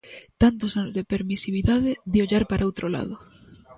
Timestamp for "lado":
2.95-3.15